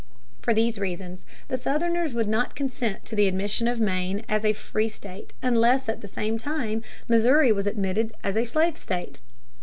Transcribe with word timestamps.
For 0.41 0.51
these 0.51 0.79
reasons 0.79 1.25
the 1.47 1.57
Southerners 1.57 2.15
would 2.15 2.27
not 2.27 2.55
consent 2.55 3.05
to 3.05 3.15
the 3.15 3.27
admission 3.27 3.67
of 3.67 3.79
Maine 3.79 4.25
as 4.27 4.43
a 4.43 4.51
free 4.51 4.89
state 4.89 5.31
unless 5.43 5.87
at 5.87 6.01
the 6.01 6.07
same 6.07 6.39
time 6.39 6.81
Missouri 7.07 7.51
was 7.51 7.67
admitted 7.67 8.11
as 8.23 8.35
a 8.35 8.45
slave 8.45 8.77
state. 8.77 9.19